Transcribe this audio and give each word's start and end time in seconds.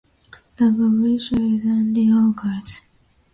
The 0.57 0.71
publisher 0.75 1.35
is 1.35 1.63
Andy 1.63 2.11
Oakes. 2.11 2.81